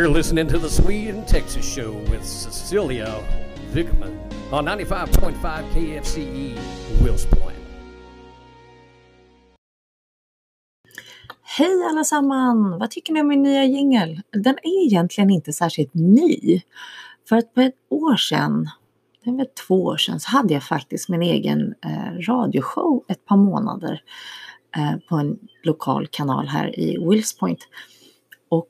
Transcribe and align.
You're 0.00 0.16
listening 0.16 0.48
to 0.48 0.58
the 0.58 0.68
Sweden 0.70 1.24
Texas 1.26 1.74
Show 1.74 1.92
with 1.92 2.24
Cecilia 2.24 3.22
Vickman 3.72 4.18
on 4.50 4.64
95.5 4.64 5.34
KFCE 5.74 6.58
Wills 7.04 7.26
Point. 7.26 7.58
Hej 11.42 11.84
allesamman! 11.90 12.78
Vad 12.78 12.90
tycker 12.90 13.12
ni 13.12 13.20
om 13.20 13.28
min 13.28 13.42
nya 13.42 13.64
jingel? 13.64 14.22
Den 14.32 14.54
är 14.62 14.86
egentligen 14.86 15.30
inte 15.30 15.52
särskilt 15.52 15.94
ny. 15.94 16.62
För 17.28 17.36
att 17.36 17.54
på 17.54 17.60
ett 17.60 17.74
år 17.88 18.16
sedan, 18.16 18.68
det 19.24 19.30
var 19.30 19.46
två 19.66 19.84
år 19.84 19.96
sedan, 19.96 20.20
så 20.20 20.30
hade 20.30 20.54
jag 20.54 20.62
faktiskt 20.62 21.08
min 21.08 21.22
egen 21.22 21.74
eh, 21.84 22.28
radioshow 22.28 23.04
ett 23.08 23.24
par 23.24 23.36
månader 23.36 24.02
eh, 24.76 25.08
på 25.08 25.16
en 25.16 25.38
lokal 25.62 26.06
kanal 26.06 26.48
här 26.48 26.80
i 26.80 27.08
Wills 27.08 27.38
Point. 27.38 27.68
Och 28.48 28.68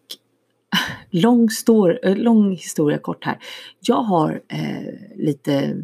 lång, 1.11 1.51
stor, 1.51 1.99
eh, 2.03 2.17
lång 2.17 2.51
historia 2.51 2.99
kort 2.99 3.25
här. 3.25 3.39
Jag 3.81 4.03
har 4.03 4.43
eh, 4.49 4.95
lite 5.17 5.77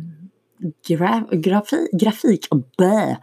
gra, 0.88 1.26
grafi, 1.32 1.88
grafik 1.92 2.48
bä, 2.78 3.18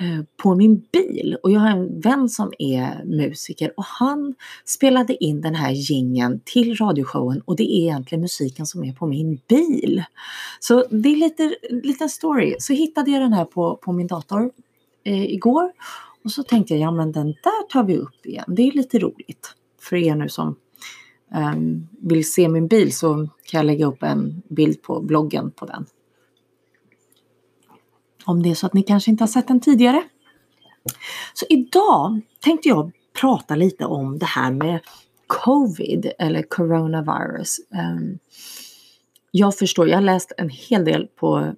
eh, 0.00 0.24
på 0.36 0.54
min 0.54 0.82
bil 0.92 1.36
och 1.42 1.50
jag 1.50 1.60
har 1.60 1.70
en 1.70 2.00
vän 2.00 2.28
som 2.28 2.52
är 2.58 3.04
musiker 3.04 3.72
och 3.76 3.84
han 3.84 4.34
spelade 4.64 5.24
in 5.24 5.40
den 5.40 5.54
här 5.54 5.72
gingen 5.72 6.40
till 6.44 6.76
radioshowen 6.76 7.40
och 7.40 7.56
det 7.56 7.62
är 7.62 7.80
egentligen 7.80 8.22
musiken 8.22 8.66
som 8.66 8.84
är 8.84 8.92
på 8.92 9.06
min 9.06 9.40
bil. 9.48 10.04
Så 10.60 10.84
det 10.90 11.08
är 11.08 11.16
lite 11.16 11.56
liten 11.70 12.08
story. 12.08 12.56
Så 12.58 12.72
hittade 12.72 13.10
jag 13.10 13.22
den 13.22 13.32
här 13.32 13.44
på, 13.44 13.76
på 13.76 13.92
min 13.92 14.06
dator 14.06 14.50
eh, 15.04 15.24
igår 15.24 15.72
och 16.24 16.30
så 16.30 16.42
tänkte 16.42 16.74
jag, 16.74 16.82
ja 16.82 16.90
men 16.90 17.12
den 17.12 17.26
där 17.26 17.68
tar 17.68 17.84
vi 17.84 17.96
upp 17.96 18.26
igen. 18.26 18.44
Det 18.48 18.62
är 18.62 18.72
lite 18.72 18.98
roligt 18.98 19.54
för 19.80 19.96
er 19.96 20.14
nu 20.14 20.28
som 20.28 20.56
Ehm, 21.34 21.88
vill 22.00 22.32
se 22.32 22.48
min 22.48 22.68
bil 22.68 22.96
så 22.96 23.14
kan 23.44 23.58
jag 23.58 23.66
lägga 23.66 23.86
upp 23.86 24.02
en 24.02 24.42
bild 24.48 24.82
på 24.82 25.00
bloggen 25.00 25.50
på 25.50 25.66
den. 25.66 25.86
Om 28.24 28.42
det 28.42 28.50
är 28.50 28.54
så 28.54 28.66
att 28.66 28.74
ni 28.74 28.82
kanske 28.82 29.10
inte 29.10 29.22
har 29.22 29.28
sett 29.28 29.48
den 29.48 29.60
tidigare. 29.60 30.02
Så 31.34 31.46
idag 31.48 32.20
tänkte 32.40 32.68
jag 32.68 32.92
prata 33.20 33.56
lite 33.56 33.84
om 33.84 34.18
det 34.18 34.26
här 34.26 34.50
med 34.50 34.80
covid 35.26 36.12
eller 36.18 36.42
coronavirus. 36.42 37.56
Ehm, 37.74 38.18
jag 39.30 39.56
förstår, 39.56 39.88
jag 39.88 39.96
har 39.96 40.02
läst 40.02 40.32
en 40.36 40.48
hel 40.48 40.84
del 40.84 41.06
på 41.06 41.54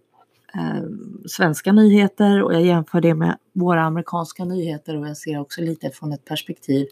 ehm, 0.55 1.23
svenska 1.27 1.73
nyheter 1.73 2.43
och 2.43 2.55
jag 2.55 2.63
jämför 2.63 3.01
det 3.01 3.15
med 3.15 3.39
våra 3.53 3.83
amerikanska 3.83 4.45
nyheter 4.45 4.97
och 4.97 5.09
jag 5.09 5.17
ser 5.17 5.41
också 5.41 5.61
lite 5.61 5.91
från 5.91 6.13
ett 6.13 6.25
perspektiv 6.25 6.87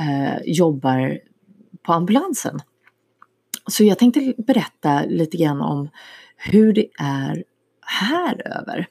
eh, 0.00 0.42
jobbar 0.44 1.18
på 1.82 1.92
ambulansen. 1.92 2.60
Så 3.66 3.84
jag 3.84 3.98
tänkte 3.98 4.34
berätta 4.38 5.04
lite 5.04 5.36
grann 5.36 5.60
om 5.60 5.88
hur 6.36 6.72
det 6.72 6.86
är 6.98 7.44
här 7.80 8.60
över. 8.60 8.86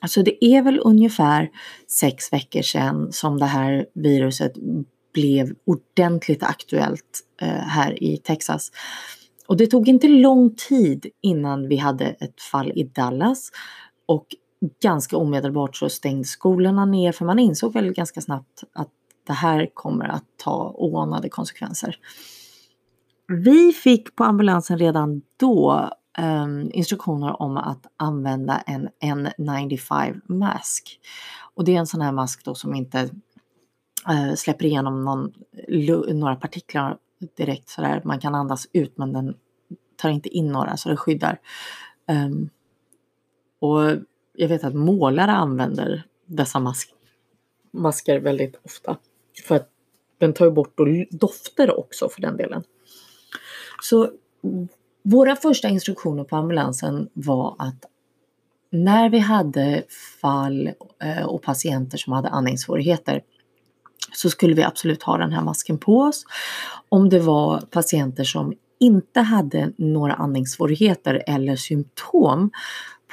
Alltså 0.00 0.22
det 0.22 0.44
är 0.44 0.62
väl 0.62 0.80
ungefär 0.84 1.50
sex 1.88 2.32
veckor 2.32 2.62
sedan 2.62 3.12
som 3.12 3.38
det 3.38 3.46
här 3.46 3.86
viruset 3.94 4.52
blev 5.14 5.54
ordentligt 5.64 6.42
aktuellt 6.42 7.20
eh, 7.40 7.48
här 7.48 8.02
i 8.02 8.16
Texas. 8.16 8.72
Och 9.46 9.56
det 9.56 9.66
tog 9.66 9.88
inte 9.88 10.08
lång 10.08 10.54
tid 10.54 11.06
innan 11.20 11.68
vi 11.68 11.76
hade 11.76 12.04
ett 12.04 12.42
fall 12.42 12.72
i 12.74 12.84
Dallas 12.84 13.50
och 14.06 14.26
ganska 14.82 15.16
omedelbart 15.16 15.76
så 15.76 15.88
stängde 15.88 16.24
skolorna 16.24 16.84
ner 16.84 17.12
för 17.12 17.24
man 17.24 17.38
insåg 17.38 17.72
väl 17.72 17.92
ganska 17.92 18.20
snabbt 18.20 18.64
att 18.72 18.90
det 19.30 19.34
här 19.34 19.70
kommer 19.74 20.08
att 20.08 20.24
ta 20.36 20.74
oanade 20.76 21.28
konsekvenser. 21.28 21.98
Vi 23.28 23.72
fick 23.72 24.16
på 24.16 24.24
ambulansen 24.24 24.78
redan 24.78 25.22
då 25.36 25.90
um, 26.18 26.70
instruktioner 26.72 27.42
om 27.42 27.56
att 27.56 27.86
använda 27.96 28.62
en 28.66 28.88
N95 29.02 30.20
mask. 30.26 31.00
Och 31.54 31.64
det 31.64 31.74
är 31.74 31.78
en 31.78 31.86
sån 31.86 32.00
här 32.00 32.12
mask 32.12 32.44
då 32.44 32.54
som 32.54 32.74
inte 32.74 33.10
uh, 34.10 34.34
släpper 34.34 34.64
igenom 34.64 35.04
någon, 35.04 35.32
några 36.18 36.36
partiklar 36.36 36.98
direkt 37.36 37.68
sådär. 37.68 38.02
Man 38.04 38.20
kan 38.20 38.34
andas 38.34 38.66
ut 38.72 38.98
men 38.98 39.12
den 39.12 39.34
tar 39.96 40.08
inte 40.08 40.28
in 40.28 40.52
några 40.52 40.76
så 40.76 40.88
det 40.88 40.96
skyddar. 40.96 41.38
Um, 42.08 42.50
och 43.60 43.80
jag 44.32 44.48
vet 44.48 44.64
att 44.64 44.74
målare 44.74 45.32
använder 45.32 46.02
dessa 46.26 46.60
mask 46.60 46.94
masker 47.72 48.20
väldigt 48.20 48.60
ofta. 48.62 48.96
För 49.44 49.56
att 49.56 49.68
den 50.18 50.32
tar 50.32 50.44
ju 50.44 50.50
bort 50.50 50.78
dofter 51.10 51.78
också 51.78 52.08
för 52.08 52.20
den 52.20 52.36
delen. 52.36 52.62
Så 53.82 54.10
våra 55.02 55.36
första 55.36 55.68
instruktioner 55.68 56.24
på 56.24 56.36
ambulansen 56.36 57.08
var 57.12 57.56
att 57.58 57.84
när 58.70 59.10
vi 59.10 59.18
hade 59.18 59.82
fall 60.22 60.70
eh, 61.02 61.24
och 61.24 61.42
patienter 61.42 61.98
som 61.98 62.12
hade 62.12 62.28
andningssvårigheter 62.28 63.22
så 64.12 64.30
skulle 64.30 64.54
vi 64.54 64.62
absolut 64.62 65.02
ha 65.02 65.16
den 65.16 65.32
här 65.32 65.42
masken 65.42 65.78
på 65.78 65.98
oss. 65.98 66.24
Om 66.88 67.08
det 67.08 67.20
var 67.20 67.60
patienter 67.60 68.24
som 68.24 68.54
inte 68.80 69.20
hade 69.20 69.72
några 69.76 70.12
andningssvårigheter 70.12 71.22
eller 71.26 71.56
symptom 71.56 72.50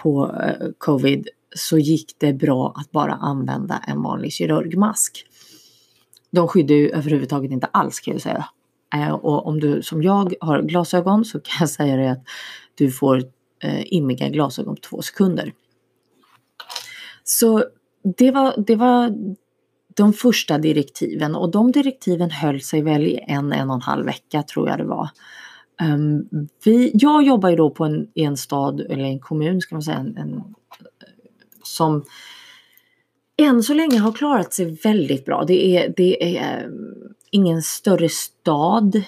på 0.04 0.36
eh, 0.42 0.68
covid 0.78 1.28
så 1.56 1.78
gick 1.78 2.16
det 2.18 2.34
bra 2.34 2.74
att 2.76 2.92
bara 2.92 3.14
använda 3.14 3.84
en 3.88 4.02
vanlig 4.02 4.34
kirurgmask. 4.34 5.26
De 6.32 6.48
skyddar 6.48 6.76
ju 6.76 6.90
överhuvudtaget 6.90 7.52
inte 7.52 7.68
alls 7.68 8.00
kan 8.00 8.14
jag 8.14 8.22
säga. 8.22 8.46
Eh, 8.96 9.12
och 9.12 9.48
om 9.48 9.60
du 9.60 9.82
som 9.82 10.04
jag 10.04 10.34
har 10.42 10.62
glasögon 10.62 11.26
så 11.26 11.40
kan 11.40 11.58
jag 11.60 11.70
säga 11.70 11.96
dig 11.96 12.08
att 12.08 12.24
du 12.76 12.92
får 12.92 13.24
eh, 13.64 13.94
immiga 13.94 14.30
glasögon 14.30 14.76
på 14.76 14.82
två 14.82 15.02
sekunder. 15.02 15.54
Så 17.24 17.64
det 18.18 18.32
var, 18.32 18.54
det 18.58 18.76
var 18.76 19.14
de 19.96 20.14
första 20.14 20.58
direktiven 20.58 21.36
och 21.36 21.52
de 21.52 21.72
direktiven 21.72 22.32
höll 22.32 22.62
sig 22.62 22.82
väl 22.82 23.08
i 23.08 23.20
en, 23.28 23.54
en 23.54 23.70
och 23.70 23.76
en 23.76 23.82
halv 23.82 24.06
vecka 24.06 24.44
tror 24.44 24.70
jag 24.70 24.78
det 24.78 24.86
var. 24.86 25.10
Um, 25.82 26.28
vi, 26.64 26.92
jag 26.94 27.24
jobbar 27.24 27.50
ju 27.50 27.56
då 27.56 27.70
på 27.70 27.86
en, 27.86 28.08
i 28.14 28.24
en 28.24 28.38
stad 28.38 28.82
eller 28.82 29.04
en 29.04 29.20
kommun 29.20 29.62
ska 29.62 29.76
man 29.76 29.82
säga 29.82 29.98
en, 29.98 30.18
en, 30.18 30.44
som 31.64 32.04
än 33.38 33.64
så 33.64 33.74
länge 33.74 34.00
har 34.00 34.12
klarat 34.12 34.54
sig 34.54 34.66
väldigt 34.84 35.26
bra. 35.26 35.44
Det 35.44 35.78
är, 35.78 35.94
det 35.98 36.38
är 36.38 36.64
ehm, 36.64 37.14
ingen 37.32 37.62
större 37.62 38.10
stad 38.10 39.02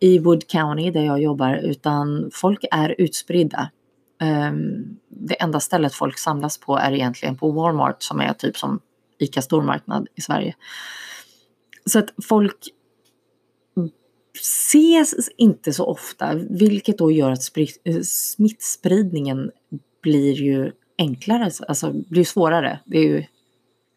i 0.00 0.18
Wood 0.18 0.46
County 0.46 0.90
där 0.90 1.04
jag 1.04 1.22
jobbar 1.22 1.54
utan 1.54 2.30
folk 2.32 2.64
är 2.70 2.94
utspridda. 2.98 3.70
Ehm, 4.20 4.96
det 5.08 5.42
enda 5.42 5.60
stället 5.60 5.94
folk 5.94 6.18
samlas 6.18 6.58
på 6.58 6.76
är 6.76 6.92
egentligen 6.92 7.36
på 7.36 7.50
Walmart 7.50 8.02
som 8.02 8.20
är 8.20 8.32
typ 8.32 8.56
som 8.56 8.80
ICA 9.18 9.42
stormarknad 9.42 10.08
i 10.14 10.20
Sverige. 10.20 10.54
Så 11.84 11.98
att 11.98 12.14
folk 12.22 12.56
ses 14.34 15.30
inte 15.36 15.72
så 15.72 15.84
ofta, 15.84 16.34
vilket 16.34 16.98
då 16.98 17.10
gör 17.10 17.30
att 17.30 17.42
smittspridningen 18.04 19.50
blir 20.02 20.32
ju 20.32 20.72
enklare, 20.98 21.44
alltså, 21.44 21.64
alltså 21.64 21.92
blir 21.92 22.24
svårare. 22.24 22.80
Det 22.86 22.98
är 22.98 23.02
ju 23.02 23.24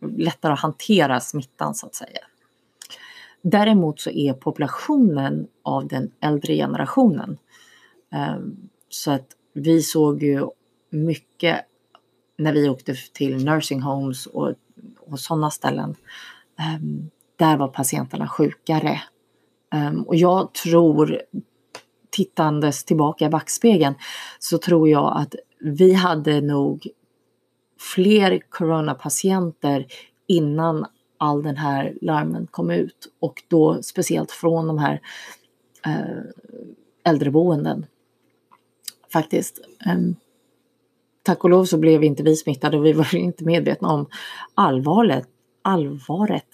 lättare 0.02 0.54
att 0.54 0.60
hantera 0.60 1.20
smittan 1.20 1.76
så 1.76 1.86
att 1.86 1.96
säga. 1.96 2.20
Däremot 3.42 4.00
så 4.00 4.10
är 4.10 4.34
populationen 4.34 5.48
av 5.64 5.88
den 5.88 6.12
äldre 6.22 6.56
generationen 6.56 7.38
ehm, 8.12 8.70
så 8.90 9.12
att 9.12 9.28
vi 9.54 9.82
såg 9.82 10.24
ju 10.24 10.48
mycket 10.90 11.66
när 12.38 12.54
vi 12.54 12.70
åkte 12.70 12.96
till 13.14 13.46
nursing 13.46 13.82
homes 13.82 14.26
och, 14.26 14.54
och 15.00 15.20
sådana 15.20 15.52
ställen. 15.52 15.96
Ehm, 16.60 17.10
där 17.36 17.58
var 17.58 17.68
patienterna 17.68 18.28
sjukare 18.28 19.02
ehm, 19.74 20.04
och 20.04 20.16
jag 20.16 20.54
tror, 20.54 21.22
tittandes 22.10 22.84
tillbaka 22.84 23.26
i 23.26 23.30
backspegeln, 23.30 23.96
så 24.40 24.58
tror 24.58 24.90
jag 24.90 25.18
att 25.18 25.36
vi 25.60 25.94
hade 25.94 26.42
nog 26.42 26.88
fler 27.82 28.40
coronapatienter 28.50 29.86
innan 30.28 30.86
all 31.18 31.44
den 31.44 31.58
här 31.58 31.98
larmen 32.02 32.48
kom 32.48 32.72
ut 32.72 33.08
och 33.20 33.44
då 33.48 33.84
speciellt 33.84 34.32
från 34.32 34.68
de 34.68 34.78
här 34.78 35.02
eh, 35.86 36.24
äldreboenden. 37.04 37.86
Faktiskt. 39.14 39.60
Ehm, 39.86 40.16
tack 41.24 41.44
och 41.44 41.50
lov 41.50 41.66
så 41.66 41.78
blev 41.78 42.04
inte 42.04 42.24
vi 42.24 42.36
smittade 42.36 42.78
och 42.78 42.86
vi 42.86 42.94
var 42.94 43.16
inte 43.16 43.46
medvetna 43.46 43.88
om 43.88 44.06
allvaret, 44.56 45.28
allvaret 45.62 46.46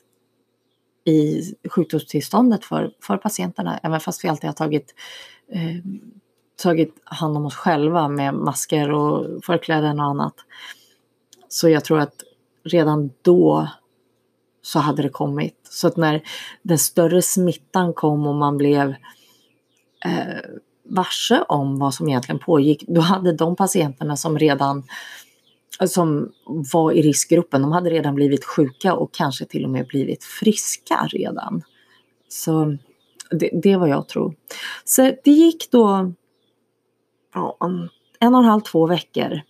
i 1.05 1.41
sjukdomstillståndet 1.69 2.65
för, 2.65 2.91
för 3.01 3.17
patienterna, 3.17 3.79
även 3.83 3.99
fast 3.99 4.23
vi 4.23 4.29
alltid 4.29 4.47
har 4.47 4.55
tagit, 4.55 4.93
eh, 5.51 5.83
tagit 6.63 6.95
hand 7.03 7.37
om 7.37 7.45
oss 7.45 7.55
själva 7.55 8.07
med 8.07 8.33
masker 8.33 8.91
och 8.91 9.45
förkläden 9.45 9.99
och 9.99 10.05
annat. 10.05 10.35
Så 11.49 11.69
jag 11.69 11.85
tror 11.85 11.99
att 11.99 12.23
redan 12.63 13.09
då 13.21 13.67
så 14.61 14.79
hade 14.79 15.01
det 15.01 15.09
kommit. 15.09 15.55
Så 15.69 15.87
att 15.87 15.97
när 15.97 16.21
den 16.61 16.77
större 16.77 17.21
smittan 17.21 17.93
kom 17.93 18.27
och 18.27 18.35
man 18.35 18.57
blev 18.57 18.89
eh, 20.05 20.39
varse 20.83 21.41
om 21.41 21.79
vad 21.79 21.93
som 21.93 22.07
egentligen 22.07 22.39
pågick, 22.39 22.83
då 22.87 23.01
hade 23.01 23.33
de 23.33 23.55
patienterna 23.55 24.17
som 24.17 24.39
redan 24.39 24.83
som 25.85 26.31
var 26.73 26.91
i 26.91 27.01
riskgruppen, 27.01 27.61
de 27.61 27.71
hade 27.71 27.89
redan 27.89 28.15
blivit 28.15 28.45
sjuka 28.45 28.93
och 28.93 29.13
kanske 29.13 29.45
till 29.45 29.63
och 29.63 29.69
med 29.69 29.87
blivit 29.87 30.23
friska 30.23 31.07
redan. 31.11 31.61
Så 32.29 32.77
det, 33.31 33.49
det 33.53 33.71
är 33.71 33.77
vad 33.77 33.89
jag 33.89 34.07
tror. 34.07 34.35
Så 34.85 35.01
det 35.01 35.31
gick 35.31 35.71
då 35.71 36.13
ja, 37.33 37.57
en 38.19 38.35
och 38.35 38.39
en 38.39 38.45
halv, 38.45 38.61
två 38.61 38.87
veckor. 38.87 39.41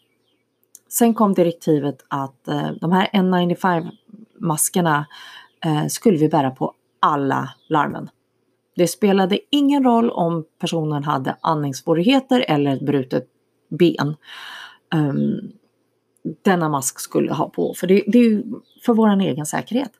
Sen 0.97 1.13
kom 1.13 1.33
direktivet 1.33 2.05
att 2.07 2.47
eh, 2.47 2.71
de 2.81 2.91
här 2.91 3.09
N95-maskerna 3.13 5.05
eh, 5.65 5.87
skulle 5.87 6.17
vi 6.17 6.29
bära 6.29 6.51
på 6.51 6.73
alla 6.99 7.49
larmen. 7.69 8.09
Det 8.75 8.87
spelade 8.87 9.39
ingen 9.49 9.83
roll 9.83 10.09
om 10.09 10.45
personen 10.59 11.03
hade 11.03 11.35
andningssvårigheter 11.41 12.45
eller 12.47 12.73
ett 12.73 12.81
brutet 12.81 13.27
ben. 13.69 14.15
Um, 14.95 15.51
denna 16.43 16.69
mask 16.69 16.99
skulle 16.99 17.33
ha 17.33 17.49
på, 17.49 17.73
för 17.73 17.87
det, 17.87 18.03
det 18.07 18.19
är 18.19 18.23
ju 18.23 18.43
för 18.85 18.93
vår 18.93 19.21
egen 19.21 19.45
säkerhet. 19.45 19.91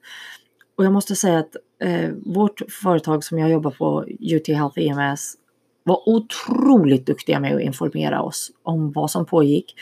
Och 0.77 0.85
jag 0.85 0.93
måste 0.93 1.15
säga 1.15 1.39
att 1.39 1.55
eh, 1.79 2.09
vårt 2.25 2.61
företag 2.83 3.23
som 3.23 3.39
jag 3.39 3.49
jobbar 3.49 3.71
på, 3.71 4.05
UT 4.19 4.47
Health 4.47 4.79
EMS, 4.79 5.35
var 5.83 6.09
otroligt 6.09 7.05
duktiga 7.05 7.39
med 7.39 7.55
att 7.55 7.61
informera 7.61 8.21
oss 8.21 8.51
om 8.63 8.91
vad 8.91 9.11
som 9.11 9.25
pågick. 9.25 9.75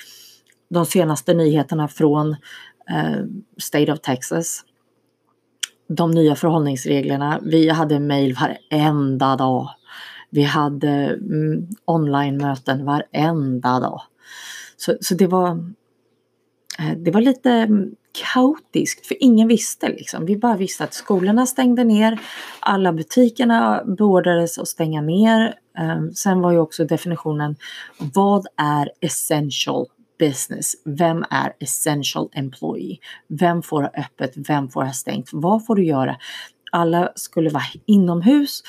De 0.70 0.86
senaste 0.86 1.34
nyheterna 1.34 1.88
från 1.88 2.32
eh, 2.90 3.24
State 3.58 3.92
of 3.92 4.00
Texas. 4.00 4.64
De 5.88 6.12
nya 6.12 6.36
förhållningsreglerna. 6.36 7.40
Vi 7.44 7.70
hade 7.70 8.00
mejl 8.00 8.36
varenda 8.36 9.36
dag. 9.36 9.70
Vi 10.30 10.44
hade 10.44 10.90
mm, 10.90 11.68
online-möten 11.86 12.86
varenda 12.86 13.80
dag. 13.80 14.02
Så, 14.78 14.98
så 15.02 15.16
det 15.16 15.28
var 15.28 15.50
eh, 16.80 16.98
det 16.98 17.12
var 17.12 17.22
lite 17.22 17.52
mm, 17.52 17.96
kaotiskt 18.34 19.08
för 19.08 19.24
ingen 19.24 19.48
visste 19.48 19.90
liksom. 19.90 20.26
Vi 20.26 20.38
bara 20.38 20.56
visste 20.56 20.84
att 20.84 20.94
skolorna 20.94 21.46
stängde 21.46 21.84
ner, 21.84 22.20
alla 22.60 22.94
butikerna 22.94 23.84
beordrades 23.86 24.60
att 24.60 24.68
stänga 24.68 25.02
ner. 25.02 25.56
Ehm, 25.78 26.14
sen 26.14 26.42
var 26.42 26.52
ju 26.52 26.58
också 26.58 26.86
definitionen, 26.86 27.56
vad 27.98 28.48
är 28.58 28.92
essential 29.02 29.86
business? 30.20 30.74
Vem 30.86 31.26
är 31.30 31.54
essential 31.60 32.30
employee? 32.34 32.98
Vem 33.28 33.62
får 33.62 33.82
ha 33.82 33.90
öppet? 33.90 34.34
Vem 34.36 34.70
får 34.70 34.84
ha 34.84 34.94
stängt? 34.94 35.30
Vad 35.34 35.66
får 35.66 35.76
du 35.76 35.86
göra? 35.86 36.18
Alla 36.72 37.12
skulle 37.16 37.50
vara 37.50 37.64
inomhus. 37.86 38.64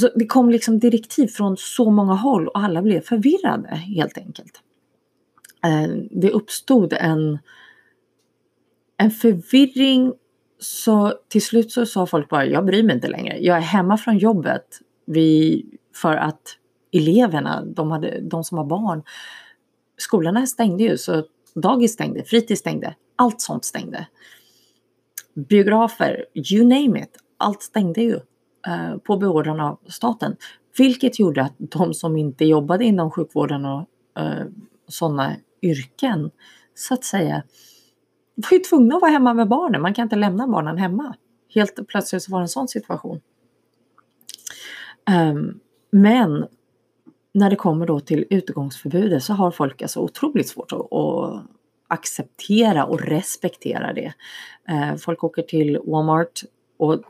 Så 0.00 0.10
det 0.14 0.26
kom 0.26 0.50
liksom 0.50 0.78
direktiv 0.78 1.28
från 1.28 1.56
så 1.56 1.90
många 1.90 2.14
håll 2.14 2.48
och 2.48 2.60
alla 2.60 2.82
blev 2.82 3.00
förvirrade 3.00 3.68
helt 3.68 4.18
enkelt. 4.18 4.60
Eh, 5.64 5.88
det 6.10 6.30
uppstod 6.30 6.92
en 6.92 7.38
en 8.96 9.10
förvirring 9.10 10.12
så 10.58 11.12
till 11.28 11.42
slut 11.42 11.72
så 11.72 11.86
sa 11.86 12.06
folk 12.06 12.28
bara, 12.28 12.46
jag 12.46 12.64
bryr 12.66 12.82
mig 12.82 12.94
inte 12.94 13.08
längre. 13.08 13.38
Jag 13.38 13.56
är 13.56 13.60
hemma 13.60 13.96
från 13.96 14.18
jobbet 14.18 14.80
vi, 15.06 15.64
för 15.94 16.16
att 16.16 16.56
eleverna, 16.92 17.64
de, 17.64 17.90
hade, 17.90 18.20
de 18.20 18.44
som 18.44 18.58
har 18.58 18.64
barn, 18.64 19.02
skolorna 19.96 20.46
stängde 20.46 20.82
ju 20.84 20.98
så 20.98 21.24
dagis 21.54 21.92
stängde, 21.92 22.24
fritids 22.24 22.60
stängde, 22.60 22.94
allt 23.16 23.40
sånt 23.40 23.64
stängde. 23.64 24.06
Biografer, 25.34 26.24
you 26.34 26.64
name 26.64 27.00
it, 27.00 27.16
allt 27.36 27.62
stängde 27.62 28.00
ju 28.02 28.14
eh, 28.66 28.96
på 29.04 29.16
beordran 29.16 29.60
av 29.60 29.78
staten. 29.86 30.36
Vilket 30.78 31.18
gjorde 31.18 31.42
att 31.42 31.54
de 31.58 31.94
som 31.94 32.16
inte 32.16 32.44
jobbade 32.44 32.84
inom 32.84 33.10
sjukvården 33.10 33.64
och 33.64 33.88
eh, 34.18 34.46
sådana 34.88 35.36
yrken 35.62 36.30
så 36.74 36.94
att 36.94 37.04
säga 37.04 37.42
var 38.34 38.52
ju 38.52 38.58
tvungna 38.58 38.96
att 38.96 39.02
vara 39.02 39.10
hemma 39.10 39.34
med 39.34 39.48
barnen. 39.48 39.82
Man 39.82 39.94
kan 39.94 40.02
inte 40.02 40.16
lämna 40.16 40.48
barnen 40.48 40.78
hemma. 40.78 41.14
Helt 41.54 41.88
plötsligt 41.88 42.22
så 42.22 42.32
var 42.32 42.38
det 42.38 42.44
en 42.44 42.48
sån 42.48 42.68
situation. 42.68 43.20
Um, 45.10 45.60
men 45.90 46.46
när 47.36 47.50
det 47.50 47.56
kommer 47.56 47.86
då 47.86 48.00
till 48.00 48.24
utegångsförbudet 48.30 49.22
så 49.22 49.32
har 49.32 49.50
folk 49.50 49.82
alltså 49.82 50.00
otroligt 50.00 50.48
svårt 50.48 50.72
att, 50.72 50.92
att 50.92 51.42
acceptera 51.88 52.84
och 52.84 53.00
respektera 53.00 53.92
det. 53.92 54.12
Eh, 54.68 54.96
folk 54.96 55.24
åker 55.24 55.42
till 55.42 55.78
Walmart 55.84 56.42
och 56.78 57.02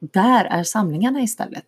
där 0.00 0.44
är 0.44 0.62
samlingarna 0.62 1.20
istället. 1.20 1.66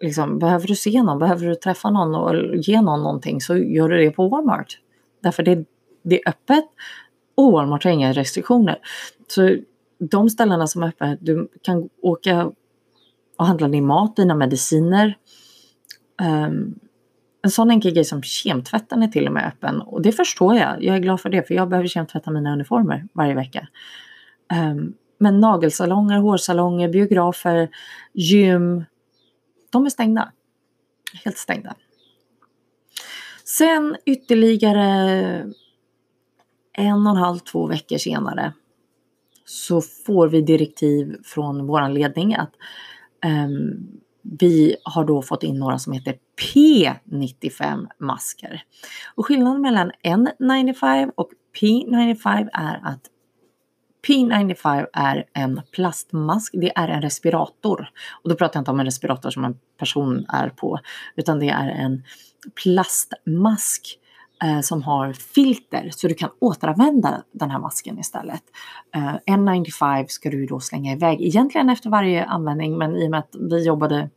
Liksom, 0.00 0.38
behöver 0.38 0.66
du 0.66 0.74
se 0.74 1.02
någon, 1.02 1.18
behöver 1.18 1.46
du 1.46 1.54
träffa 1.54 1.90
någon 1.90 2.14
och 2.14 2.56
ge 2.56 2.80
någon 2.80 3.02
någonting 3.02 3.40
så 3.40 3.56
gör 3.56 3.88
du 3.88 3.96
det 3.96 4.10
på 4.10 4.28
Walmart. 4.28 4.80
Därför 5.22 5.42
det, 5.42 5.64
det 6.02 6.22
är 6.22 6.28
öppet, 6.28 6.64
och 7.34 7.52
Walmart 7.52 7.84
har 7.84 7.90
inga 7.90 8.12
restriktioner. 8.12 8.78
Så 9.28 9.56
de 9.98 10.30
ställena 10.30 10.66
som 10.66 10.82
är 10.82 10.88
öppna, 10.88 11.16
du 11.20 11.48
kan 11.62 11.88
åka 12.02 12.52
och 13.36 13.46
handla 13.46 13.68
din 13.68 13.86
mat, 13.86 14.16
dina 14.16 14.34
mediciner. 14.34 15.16
Um, 16.22 16.78
en 17.48 17.52
sån 17.52 17.70
enkel 17.70 17.94
grej 17.94 18.04
som 18.04 18.22
kemtvätten 18.22 19.02
är 19.02 19.08
till 19.08 19.26
och 19.26 19.32
med 19.32 19.46
öppen 19.46 19.80
och 19.80 20.02
det 20.02 20.12
förstår 20.12 20.56
jag. 20.56 20.82
Jag 20.84 20.96
är 20.96 21.00
glad 21.00 21.20
för 21.20 21.30
det 21.30 21.46
för 21.46 21.54
jag 21.54 21.68
behöver 21.68 21.88
kemtvätta 21.88 22.30
mina 22.30 22.52
uniformer 22.52 23.08
varje 23.12 23.34
vecka. 23.34 23.68
Um, 24.72 24.94
men 25.18 25.40
nagelsalonger, 25.40 26.18
hårsalonger, 26.18 26.88
biografer, 26.88 27.68
gym, 28.12 28.84
de 29.70 29.86
är 29.86 29.90
stängda. 29.90 30.32
Helt 31.24 31.38
stängda. 31.38 31.74
Sen 33.44 33.96
ytterligare 34.06 34.82
en 36.72 37.06
och 37.06 37.12
en 37.12 37.16
halv, 37.16 37.38
två 37.38 37.66
veckor 37.66 37.98
senare 37.98 38.52
så 39.44 39.80
får 39.80 40.28
vi 40.28 40.42
direktiv 40.42 41.16
från 41.24 41.66
vår 41.66 41.88
ledning 41.88 42.34
att 42.34 42.52
um, 43.26 44.00
vi 44.40 44.76
har 44.82 45.04
då 45.04 45.22
fått 45.22 45.42
in 45.42 45.58
några 45.58 45.78
som 45.78 45.92
heter 45.92 46.18
P95 46.54 47.86
masker. 47.98 48.62
Och 49.14 49.26
skillnaden 49.26 49.62
mellan 49.62 49.92
N95 50.04 51.12
och 51.14 51.30
P95 51.60 52.48
är 52.52 52.80
att 52.84 53.00
P95 54.08 54.86
är 54.92 55.24
en 55.32 55.60
plastmask, 55.72 56.54
det 56.56 56.72
är 56.76 56.88
en 56.88 57.02
respirator. 57.02 57.90
Och 58.22 58.30
då 58.30 58.36
pratar 58.36 58.56
jag 58.56 58.60
inte 58.60 58.70
om 58.70 58.80
en 58.80 58.86
respirator 58.86 59.30
som 59.30 59.44
en 59.44 59.58
person 59.78 60.26
är 60.28 60.48
på, 60.48 60.80
utan 61.16 61.38
det 61.38 61.48
är 61.48 61.68
en 61.68 62.02
plastmask 62.64 63.98
eh, 64.02 64.07
Eh, 64.42 64.60
som 64.60 64.82
har 64.82 65.12
filter 65.12 65.90
så 65.92 66.08
du 66.08 66.14
kan 66.14 66.30
återanvända 66.38 67.22
den 67.32 67.50
här 67.50 67.58
masken 67.58 67.98
istället. 67.98 68.42
Eh, 68.94 69.36
N95 69.36 70.06
ska 70.08 70.30
du 70.30 70.46
då 70.46 70.60
slänga 70.60 70.92
iväg 70.92 71.22
egentligen 71.22 71.70
efter 71.70 71.90
varje 71.90 72.24
användning 72.24 72.78
men 72.78 72.96
i 72.96 73.06
och 73.06 73.10
med 73.10 73.20
att 73.20 73.34
vi 73.50 73.66
jobbade 73.66 74.10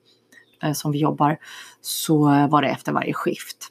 eh, 0.64 0.72
som 0.74 0.92
vi 0.92 1.00
jobbar 1.00 1.38
så 1.82 2.20
var 2.48 2.62
det 2.62 2.68
efter 2.68 2.92
varje 2.92 3.14
skift. 3.14 3.70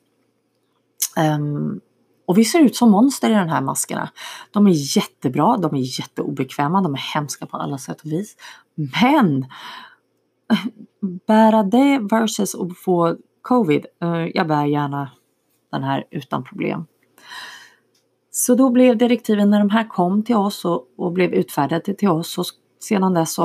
Um, 1.17 1.81
och 2.27 2.39
vi 2.39 2.45
ser 2.45 2.61
ut 2.61 2.77
som 2.77 2.91
monster 2.91 3.31
i 3.31 3.35
de 3.35 3.49
här 3.49 3.61
maskerna. 3.61 4.11
De 4.51 4.67
är 4.67 4.97
jättebra, 4.97 5.57
de 5.57 5.75
är 5.75 6.01
jätteobekväma, 6.01 6.81
de 6.81 6.95
är 6.95 7.15
hemska 7.15 7.47
på 7.47 7.57
alla 7.57 7.79
sätt 7.79 8.01
och 8.01 8.13
vis. 8.13 8.37
Men 9.03 9.47
eh, 10.53 10.59
bära 11.27 11.63
det 11.63 11.99
versus 12.11 12.55
att 12.55 12.79
få 12.79 13.17
covid, 13.43 13.87
uh, 14.05 14.27
jag 14.35 14.49
bär 14.49 14.65
gärna 14.65 15.11
den 15.71 15.83
här 15.83 16.05
utan 16.11 16.45
problem. 16.45 16.87
Så 18.31 18.55
då 18.55 18.71
blev 18.71 18.97
direktiven 18.97 19.51
när 19.51 19.59
de 19.59 19.71
här 19.71 19.89
kom 19.89 20.23
till 20.23 20.37
oss 20.37 20.65
och, 20.65 20.87
och 20.97 21.13
blev 21.13 21.35
utfärdade 21.35 21.95
till 21.95 22.09
oss 22.09 22.39
och 22.39 22.45
sedan 22.81 23.15
dess 23.15 23.35
så... 23.35 23.43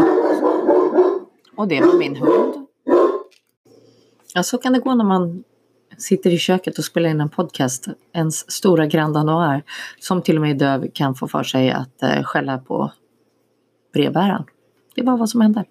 Och 1.55 1.67
det 1.67 1.81
var 1.81 1.99
min 1.99 2.15
hund. 2.15 2.67
Ja, 4.33 4.43
så 4.43 4.57
kan 4.57 4.73
det 4.73 4.79
gå 4.79 4.95
när 4.95 5.05
man 5.05 5.43
sitter 5.97 6.29
i 6.29 6.37
köket 6.37 6.77
och 6.77 6.85
spelar 6.85 7.09
in 7.09 7.21
en 7.21 7.29
podcast. 7.29 7.87
Ens 8.13 8.51
stora 8.51 8.85
Grand 8.85 9.25
Noir 9.25 9.63
som 9.99 10.21
till 10.21 10.35
och 10.35 10.41
med 10.41 10.51
är 10.51 10.59
döv 10.59 10.87
kan 10.93 11.15
få 11.15 11.27
för 11.27 11.43
sig 11.43 11.71
att 11.71 12.03
eh, 12.03 12.23
skälla 12.23 12.57
på 12.57 12.91
brevbäraren. 13.93 14.45
Det 14.95 15.03
var 15.03 15.17
vad 15.17 15.29
som 15.29 15.41
hände. 15.41 15.65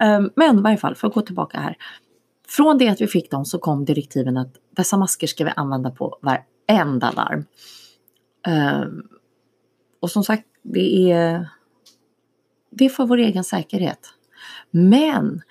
Um, 0.00 0.30
men 0.36 0.58
i 0.58 0.62
varje 0.62 0.76
fall, 0.76 0.94
för 0.94 1.08
att 1.08 1.14
gå 1.14 1.20
tillbaka 1.20 1.58
här. 1.58 1.76
Från 2.48 2.78
det 2.78 2.88
att 2.88 3.00
vi 3.00 3.06
fick 3.06 3.30
dem 3.30 3.44
så 3.44 3.58
kom 3.58 3.84
direktiven 3.84 4.36
att 4.36 4.54
dessa 4.70 4.96
masker 4.96 5.26
ska 5.26 5.44
vi 5.44 5.52
använda 5.56 5.90
på 5.90 6.18
varenda 6.22 7.10
larm. 7.10 7.44
Um, 8.82 9.08
och 10.00 10.10
som 10.10 10.24
sagt, 10.24 10.44
det 10.62 11.12
är, 11.12 11.48
det 12.70 12.84
är 12.84 12.88
för 12.88 13.06
vår 13.06 13.18
egen 13.18 13.44
säkerhet. 13.44 14.00
Men 14.70 15.42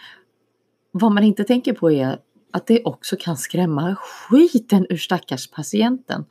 vad 0.91 1.11
man 1.11 1.23
inte 1.23 1.43
tänker 1.43 1.73
på 1.73 1.91
är 1.91 2.19
att 2.53 2.67
det 2.67 2.83
också 2.83 3.15
kan 3.19 3.37
skrämma 3.37 3.95
skiten 3.95 4.85
ur 4.89 4.97
stackars 4.97 5.47
patienten. 5.47 6.25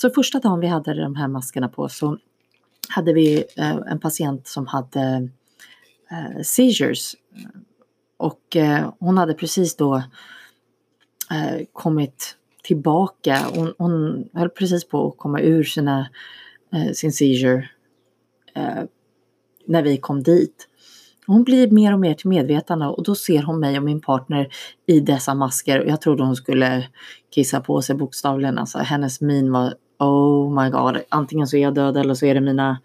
Så 0.00 0.10
första 0.10 0.38
dagen 0.38 0.60
vi 0.60 0.66
hade 0.66 1.02
de 1.02 1.16
här 1.16 1.28
maskerna 1.28 1.68
på 1.68 1.88
så 1.88 2.18
hade 2.88 3.12
vi 3.12 3.44
eh, 3.56 3.76
en 3.76 4.00
patient 4.00 4.46
som 4.46 4.66
hade 4.66 5.28
eh, 6.10 6.42
seizures. 6.42 7.14
Och 8.18 8.56
eh, 8.56 8.92
hon 8.98 9.18
hade 9.18 9.34
precis 9.34 9.76
då 9.76 9.96
eh, 11.30 11.66
kommit 11.72 12.36
tillbaka. 12.62 13.38
Hon, 13.54 13.74
hon 13.78 14.24
höll 14.32 14.48
precis 14.48 14.88
på 14.88 15.08
att 15.08 15.18
komma 15.18 15.40
ur 15.40 15.64
sina, 15.64 16.08
eh, 16.72 16.92
sin 16.92 17.12
seizure 17.12 17.68
eh, 18.54 18.82
när 19.66 19.82
vi 19.82 19.96
kom 19.96 20.22
dit. 20.22 20.68
Hon 21.26 21.44
blir 21.44 21.70
mer 21.70 21.92
och 21.92 22.00
mer 22.00 22.14
till 22.14 22.28
medvetande 22.28 22.86
och 22.86 23.04
då 23.04 23.14
ser 23.14 23.42
hon 23.42 23.60
mig 23.60 23.78
och 23.78 23.84
min 23.84 24.00
partner 24.00 24.48
i 24.86 25.00
dessa 25.00 25.34
masker 25.34 25.80
och 25.80 25.88
jag 25.88 26.00
trodde 26.00 26.22
hon 26.22 26.36
skulle 26.36 26.88
kissa 27.34 27.60
på 27.60 27.82
sig 27.82 27.96
bokstavligen. 27.96 28.58
Alltså 28.58 28.78
hennes 28.78 29.20
min 29.20 29.52
var 29.52 29.74
oh 29.98 30.62
my 30.62 30.70
god, 30.70 31.02
antingen 31.08 31.46
så 31.46 31.56
är 31.56 31.62
jag 31.62 31.74
död 31.74 31.96
eller 31.96 32.14
så 32.14 32.26
är 32.26 32.34
det 32.34 32.40
mina 32.40 32.78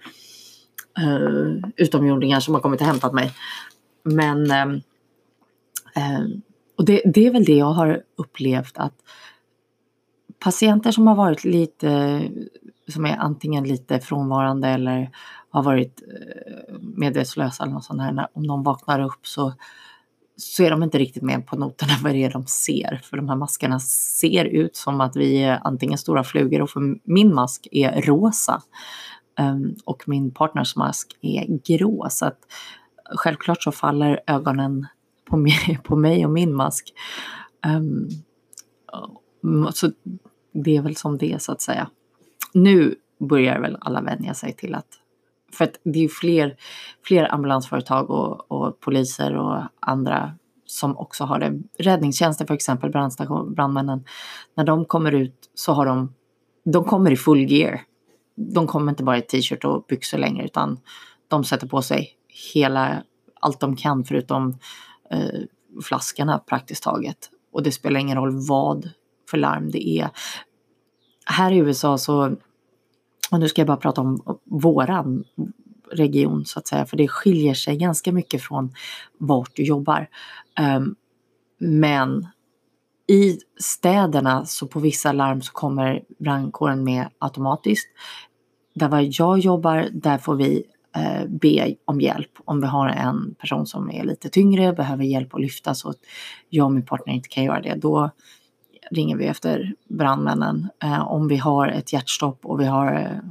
uh, 1.03 1.55
utomjordingar 1.75 2.39
som 2.39 2.53
har 2.53 2.61
kommit 2.61 2.81
och 2.81 2.87
hämtat 2.87 3.13
mig. 3.13 3.31
Men 4.03 4.51
uh, 4.51 4.79
Ehm, 5.95 6.41
och 6.77 6.85
det, 6.85 7.01
det, 7.05 7.25
är 7.27 7.31
väl 7.31 7.45
det 7.45 7.57
jag 7.57 7.73
har 7.73 8.03
upplevt 8.15 8.77
att 8.77 8.95
patienter 10.39 10.91
som 10.91 11.07
har 11.07 11.15
varit 11.15 11.43
lite, 11.43 12.21
som 12.87 13.05
är 13.05 13.17
antingen 13.17 13.63
lite 13.63 13.99
frånvarande 13.99 14.67
eller 14.67 15.11
har 15.49 15.63
varit 15.63 16.01
eh, 16.01 16.79
medvetslösa 16.79 17.63
eller 17.63 17.73
något 17.73 17.85
sånt 17.85 18.01
här, 18.01 18.27
om 18.33 18.47
de 18.47 18.63
vaknar 18.63 18.99
upp 18.99 19.27
så 19.27 19.53
så 20.35 20.63
är 20.63 20.71
de 20.71 20.83
inte 20.83 20.97
riktigt 20.97 21.23
med 21.23 21.47
på 21.47 21.55
noterna 21.55 21.93
vad 22.03 22.13
det 22.13 22.23
är 22.23 22.31
de 22.31 22.45
ser. 22.45 23.01
För 23.03 23.17
de 23.17 23.29
här 23.29 23.35
maskerna 23.35 23.79
ser 23.79 24.45
ut 24.45 24.75
som 24.75 25.01
att 25.01 25.15
vi 25.15 25.43
är 25.43 25.59
antingen 25.63 25.97
stora 25.97 26.23
flugor 26.23 26.61
och 26.61 26.69
för 26.69 26.99
min 27.03 27.33
mask 27.33 27.67
är 27.71 28.01
rosa. 28.01 28.61
Ehm, 29.39 29.75
och 29.85 30.03
min 30.07 30.31
partners 30.31 30.75
mask 30.75 31.17
är 31.21 31.59
grå. 31.65 32.07
Så 32.09 32.25
att 32.25 32.39
självklart 33.15 33.63
så 33.63 33.71
faller 33.71 34.19
ögonen 34.27 34.87
på 35.25 35.37
mig, 35.37 35.79
på 35.83 35.95
mig 35.95 36.25
och 36.25 36.31
min 36.31 36.55
mask. 36.55 36.93
Um, 37.65 38.09
så 39.73 39.91
det 40.53 40.77
är 40.77 40.81
väl 40.81 40.95
som 40.95 41.17
det 41.17 41.33
är 41.33 41.37
så 41.37 41.51
att 41.51 41.61
säga. 41.61 41.89
Nu 42.53 42.95
börjar 43.19 43.59
väl 43.59 43.77
alla 43.81 44.01
vänja 44.01 44.33
sig 44.33 44.53
till 44.53 44.75
att 44.75 44.87
för 45.53 45.63
att 45.63 45.79
det 45.83 46.03
är 46.03 46.07
fler, 46.07 46.55
fler 47.03 47.33
ambulansföretag 47.33 48.09
och, 48.09 48.51
och 48.51 48.79
poliser 48.79 49.35
och 49.35 49.61
andra 49.79 50.33
som 50.65 50.97
också 50.97 51.23
har 51.23 51.39
det. 51.39 51.61
Räddningstjänsten 51.77 52.47
för 52.47 52.53
exempel, 52.53 52.89
brandstation, 52.89 53.53
brandmännen, 53.53 54.03
när 54.55 54.63
de 54.63 54.85
kommer 54.85 55.11
ut 55.11 55.51
så 55.53 55.73
har 55.73 55.85
de, 55.85 56.13
de 56.65 56.83
kommer 56.83 57.11
i 57.11 57.17
full 57.17 57.51
gear. 57.51 57.81
De 58.35 58.67
kommer 58.67 58.91
inte 58.91 59.03
bara 59.03 59.17
i 59.17 59.21
t-shirt 59.21 59.65
och 59.65 59.85
byxor 59.87 60.17
längre 60.17 60.45
utan 60.45 60.79
de 61.27 61.43
sätter 61.43 61.67
på 61.67 61.81
sig 61.81 62.11
hela, 62.53 63.03
allt 63.39 63.59
de 63.59 63.75
kan 63.75 64.03
förutom 64.03 64.57
Eh, 65.13 65.41
flaskorna 65.83 66.39
praktiskt 66.39 66.83
taget. 66.83 67.29
Och 67.51 67.63
det 67.63 67.71
spelar 67.71 67.99
ingen 67.99 68.17
roll 68.17 68.47
vad 68.47 68.89
för 69.29 69.37
larm 69.37 69.71
det 69.71 69.87
är. 69.87 70.09
Här 71.25 71.51
i 71.51 71.57
USA 71.57 71.97
så 71.97 72.35
och 73.31 73.39
nu 73.39 73.49
ska 73.49 73.61
jag 73.61 73.67
bara 73.67 73.77
prata 73.77 74.01
om 74.01 74.39
våran 74.43 75.23
region 75.91 76.45
så 76.45 76.59
att 76.59 76.67
säga, 76.67 76.85
för 76.85 76.97
det 76.97 77.07
skiljer 77.07 77.53
sig 77.53 77.77
ganska 77.77 78.11
mycket 78.11 78.41
från 78.41 78.73
vart 79.17 79.55
du 79.55 79.63
jobbar. 79.63 80.09
Um, 80.77 80.95
men 81.59 82.27
i 83.07 83.39
städerna 83.59 84.45
så 84.45 84.67
på 84.67 84.79
vissa 84.79 85.11
larm 85.11 85.41
så 85.41 85.53
kommer 85.53 86.03
brandkåren 86.19 86.83
med 86.83 87.07
automatiskt. 87.17 87.87
Där 88.75 88.89
var 88.89 89.19
jag 89.19 89.39
jobbar, 89.39 89.89
där 89.93 90.17
får 90.17 90.35
vi 90.35 90.63
Eh, 90.95 91.25
be 91.27 91.75
om 91.85 92.01
hjälp. 92.01 92.31
Om 92.45 92.61
vi 92.61 92.67
har 92.67 92.87
en 92.87 93.35
person 93.39 93.65
som 93.65 93.91
är 93.91 94.03
lite 94.03 94.29
tyngre, 94.29 94.73
behöver 94.73 95.03
hjälp 95.03 95.35
att 95.35 95.41
lyfta 95.41 95.75
så 95.75 95.89
att 95.89 95.99
jag 96.49 96.65
och 96.65 96.71
min 96.71 96.85
partner 96.85 97.13
inte 97.13 97.29
kan 97.29 97.43
göra 97.43 97.61
det, 97.61 97.75
då 97.75 98.09
ringer 98.91 99.17
vi 99.17 99.25
efter 99.25 99.75
brandmännen. 99.89 100.69
Eh, 100.83 101.07
om 101.07 101.27
vi 101.27 101.37
har 101.37 101.67
ett 101.67 101.93
hjärtstopp 101.93 102.45
och 102.45 102.59
vi 102.59 102.65
har 102.65 102.93
eh, 102.93 103.29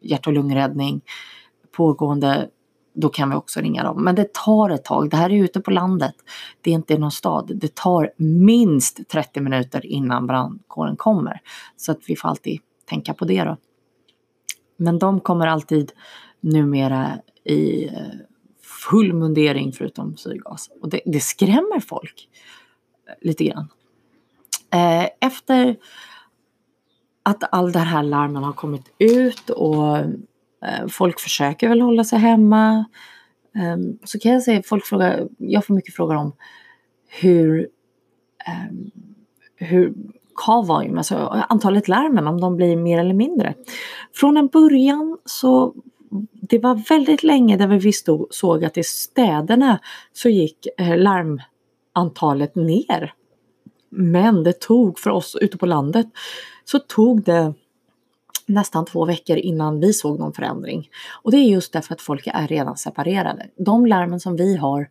hjärt 0.00 0.26
och 0.26 0.32
lungräddning 0.32 1.00
pågående, 1.76 2.48
då 2.94 3.08
kan 3.08 3.30
vi 3.30 3.36
också 3.36 3.60
ringa 3.60 3.82
dem. 3.82 4.04
Men 4.04 4.14
det 4.14 4.32
tar 4.32 4.70
ett 4.70 4.84
tag. 4.84 5.10
Det 5.10 5.16
här 5.16 5.30
är 5.30 5.44
ute 5.44 5.60
på 5.60 5.70
landet. 5.70 6.14
Det 6.60 6.70
är 6.70 6.74
inte 6.74 6.94
i 6.94 6.98
någon 6.98 7.12
stad. 7.12 7.50
Det 7.54 7.74
tar 7.74 8.10
minst 8.16 9.08
30 9.08 9.40
minuter 9.40 9.86
innan 9.86 10.26
brandkåren 10.26 10.96
kommer. 10.96 11.40
Så 11.76 11.92
att 11.92 12.00
vi 12.06 12.16
får 12.16 12.28
alltid 12.28 12.60
tänka 12.88 13.14
på 13.14 13.24
det 13.24 13.44
då. 13.44 13.56
Men 14.76 14.98
de 14.98 15.20
kommer 15.20 15.46
alltid 15.46 15.92
numera 16.42 17.18
i 17.44 17.86
eh, 17.86 17.92
full 18.62 19.12
mundering 19.12 19.72
förutom 19.72 20.16
syrgas. 20.16 20.70
Och 20.80 20.88
det, 20.88 21.00
det 21.06 21.20
skrämmer 21.20 21.80
folk 21.80 22.28
lite 23.20 23.44
grann. 23.44 23.68
Eh, 24.72 25.08
efter 25.20 25.76
att 27.22 27.54
all 27.54 27.72
det 27.72 27.78
här 27.78 28.02
larmen 28.02 28.44
har 28.44 28.52
kommit 28.52 28.94
ut 28.98 29.50
och 29.50 29.98
eh, 29.98 30.86
folk 30.88 31.20
försöker 31.20 31.68
väl 31.68 31.80
hålla 31.80 32.04
sig 32.04 32.18
hemma. 32.18 32.84
Ehm, 33.54 33.98
så 34.04 34.18
kan 34.18 34.32
jag 34.32 34.42
säga, 34.42 34.62
folk 34.66 34.86
frågar, 34.86 35.28
jag 35.38 35.66
får 35.66 35.74
mycket 35.74 35.94
frågor 35.94 36.16
om 36.16 36.32
hur, 37.08 37.68
ehm, 38.46 38.90
hur 39.56 39.94
call 40.34 40.66
volume, 40.66 40.98
alltså 40.98 41.16
antalet 41.48 41.88
larmen, 41.88 42.26
om 42.26 42.40
de 42.40 42.56
blir 42.56 42.76
mer 42.76 42.98
eller 42.98 43.14
mindre. 43.14 43.54
Från 44.14 44.36
en 44.36 44.46
början 44.46 45.18
så 45.24 45.74
det 46.32 46.58
var 46.58 46.88
väldigt 46.88 47.22
länge 47.22 47.56
där 47.56 47.66
vi 47.66 47.92
stod, 47.92 48.34
såg 48.34 48.64
att 48.64 48.78
i 48.78 48.82
städerna 48.82 49.78
så 50.12 50.28
gick 50.28 50.66
eh, 50.78 50.96
larmantalet 50.96 52.54
ner 52.54 53.14
men 53.94 54.44
det 54.44 54.60
tog 54.60 54.98
för 54.98 55.10
oss 55.10 55.36
ute 55.40 55.58
på 55.58 55.66
landet 55.66 56.06
så 56.64 56.78
tog 56.78 57.22
det 57.22 57.54
nästan 58.46 58.84
två 58.84 59.04
veckor 59.04 59.36
innan 59.36 59.80
vi 59.80 59.92
såg 59.92 60.18
någon 60.18 60.32
förändring. 60.32 60.88
Och 61.22 61.30
det 61.30 61.36
är 61.36 61.44
just 61.44 61.72
därför 61.72 61.94
att 61.94 62.02
folk 62.02 62.26
är 62.26 62.48
redan 62.48 62.76
separerade. 62.76 63.50
De 63.56 63.86
larmen 63.86 64.20
som 64.20 64.36
vi 64.36 64.56
har 64.56 64.88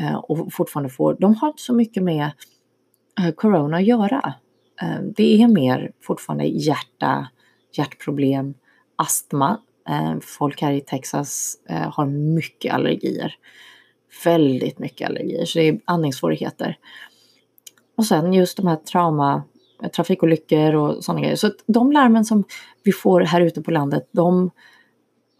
eh, 0.00 0.14
och 0.14 0.52
fortfarande 0.52 0.90
får, 0.90 1.16
de 1.20 1.34
har 1.34 1.48
inte 1.48 1.62
så 1.62 1.74
mycket 1.74 2.02
med 2.02 2.30
eh, 3.20 3.30
corona 3.34 3.76
att 3.76 3.86
göra. 3.86 4.34
Det 5.16 5.42
är 5.42 5.48
mer 5.48 5.92
fortfarande 6.02 6.44
hjärta, 6.44 7.28
hjärtproblem, 7.72 8.54
astma. 8.96 9.60
Eh, 9.88 10.14
folk 10.20 10.62
här 10.62 10.72
i 10.72 10.80
Texas 10.80 11.54
eh, 11.68 11.92
har 11.92 12.06
mycket 12.06 12.74
allergier. 12.74 13.34
Väldigt 14.24 14.78
mycket 14.78 15.08
allergier, 15.08 15.44
så 15.44 15.58
det 15.58 15.68
är 15.68 15.80
andningssvårigheter. 15.84 16.78
Och 17.96 18.06
sen 18.06 18.32
just 18.32 18.56
de 18.56 18.66
här 18.66 18.76
trauma, 18.76 19.42
eh, 19.82 19.90
trafikolyckor 19.90 20.74
och 20.74 21.04
sådana 21.04 21.20
grejer. 21.20 21.36
Så 21.36 21.46
att 21.46 21.64
de 21.66 21.92
larmen 21.92 22.24
som 22.24 22.44
vi 22.82 22.92
får 22.92 23.20
här 23.20 23.40
ute 23.40 23.62
på 23.62 23.70
landet, 23.70 24.08
de 24.12 24.50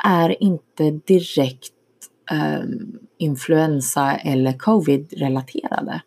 är 0.04 0.42
inte 0.42 0.90
direkt 0.90 1.72
eh, 2.30 2.60
influensa 3.18 4.16
eller 4.16 4.52
covid-relaterade. 4.52 6.00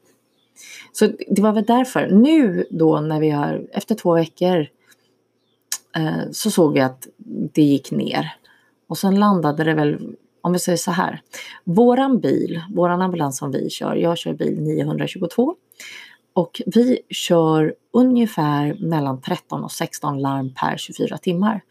Så 0.91 1.07
det 1.27 1.41
var 1.41 1.51
väl 1.51 1.65
därför. 1.65 2.07
Nu 2.07 2.65
då 2.69 2.99
när 2.99 3.19
vi 3.19 3.29
har, 3.29 3.67
efter 3.73 3.95
två 3.95 4.13
veckor, 4.13 4.67
Eh, 5.95 6.31
så 6.31 6.51
såg 6.51 6.73
vi 6.73 6.79
att 6.79 7.07
det 7.53 7.61
gick 7.61 7.91
ner. 7.91 8.35
Och 8.87 8.97
sen 8.97 9.19
landade 9.19 9.63
det 9.63 9.73
väl, 9.73 10.15
om 10.41 10.53
vi 10.53 10.59
säger 10.59 10.77
så 10.77 10.91
här. 10.91 11.21
Våran 11.63 12.19
bil, 12.19 12.61
våran 12.69 13.01
ambulans 13.01 13.37
som 13.37 13.51
vi 13.51 13.69
kör, 13.69 13.95
jag 13.95 14.17
kör 14.17 14.33
bil 14.33 14.61
922 14.61 15.55
och 16.33 16.61
vi 16.65 16.99
kör 17.09 17.75
ungefär 17.93 18.77
mellan 18.79 19.21
13 19.21 19.63
och 19.63 19.71
16 19.71 20.21
larm 20.21 20.53
per 20.53 20.77
24 20.77 21.17
timmar. 21.17 21.61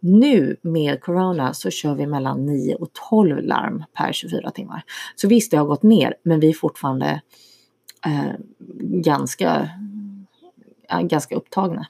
Nu 0.00 0.56
med 0.62 1.00
Corona 1.00 1.54
så 1.54 1.70
kör 1.70 1.94
vi 1.94 2.06
mellan 2.06 2.46
9 2.46 2.74
och 2.74 2.88
12 3.10 3.42
larm 3.42 3.84
per 3.92 4.12
24 4.12 4.50
timmar. 4.50 4.84
Så 5.16 5.28
visst, 5.28 5.50
det 5.50 5.56
har 5.56 5.64
gått 5.64 5.82
ner, 5.82 6.14
men 6.22 6.40
vi 6.40 6.48
är 6.48 6.54
fortfarande 6.54 7.20
eh, 8.06 8.32
ganska, 8.80 9.70
ganska 11.02 11.34
upptagna. 11.34 11.86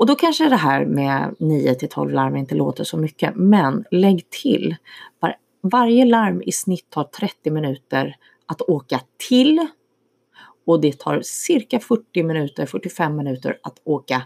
Och 0.00 0.06
då 0.06 0.14
kanske 0.14 0.48
det 0.48 0.56
här 0.56 0.84
med 0.84 1.34
9 1.38 1.74
till 1.74 1.88
12 1.88 2.10
larm 2.10 2.36
inte 2.36 2.54
låter 2.54 2.84
så 2.84 2.96
mycket, 2.96 3.36
men 3.36 3.84
lägg 3.90 4.30
till 4.30 4.76
var, 5.18 5.36
varje 5.62 6.04
larm 6.04 6.42
i 6.42 6.52
snitt 6.52 6.90
tar 6.90 7.04
30 7.04 7.50
minuter 7.50 8.16
att 8.46 8.62
åka 8.62 9.00
till 9.28 9.66
och 10.66 10.80
det 10.80 10.98
tar 10.98 11.20
cirka 11.22 11.80
40 11.80 12.22
minuter, 12.22 12.66
45 12.66 13.16
minuter 13.16 13.58
att 13.62 13.80
åka 13.84 14.22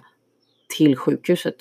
till 0.76 0.96
sjukhuset. 0.96 1.56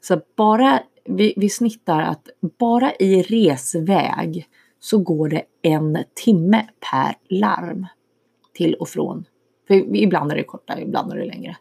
Så 0.00 0.20
bara, 0.36 0.82
vi, 1.04 1.34
vi 1.36 1.50
snittar 1.50 2.02
att 2.02 2.28
bara 2.58 2.94
i 2.94 3.22
resväg 3.22 4.48
så 4.80 4.98
går 4.98 5.28
det 5.28 5.42
en 5.62 5.98
timme 6.14 6.68
per 6.92 7.14
larm 7.28 7.86
till 8.52 8.74
och 8.74 8.88
från. 8.88 9.24
För 9.66 9.96
ibland 9.96 10.32
är 10.32 10.36
det 10.36 10.44
kortare, 10.44 10.82
ibland 10.82 11.12
är 11.12 11.16
det 11.16 11.24
längre. 11.24 11.56